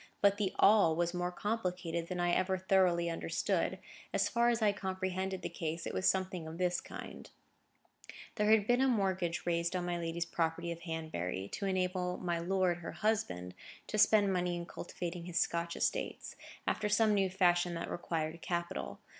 But 0.19 0.37
the 0.37 0.51
"all" 0.57 0.95
was 0.95 1.13
more 1.13 1.31
complicated 1.31 2.07
than 2.07 2.19
I 2.19 2.31
ever 2.31 2.57
thoroughly 2.57 3.07
understood. 3.07 3.77
As 4.11 4.29
far 4.29 4.49
as 4.49 4.59
I 4.59 4.71
comprehended 4.71 5.43
the 5.43 5.47
case, 5.49 5.85
it 5.85 5.93
was 5.93 6.09
something 6.09 6.47
of 6.47 6.57
this 6.57 6.81
kind:—There 6.81 8.49
had 8.49 8.65
been 8.65 8.81
a 8.81 8.87
mortgage 8.87 9.45
raised 9.45 9.75
on 9.75 9.85
my 9.85 9.99
lady's 9.99 10.25
property 10.25 10.71
of 10.71 10.79
Hanbury, 10.81 11.49
to 11.49 11.67
enable 11.67 12.17
my 12.17 12.39
lord, 12.39 12.77
her 12.77 12.93
husband, 12.93 13.53
to 13.85 13.99
spend 13.99 14.33
money 14.33 14.55
in 14.55 14.65
cultivating 14.65 15.25
his 15.25 15.39
Scotch 15.39 15.75
estates, 15.75 16.35
after 16.65 16.89
some 16.89 17.13
new 17.13 17.29
fashion 17.29 17.75
that 17.75 17.87
required 17.87 18.41
capital. 18.41 18.99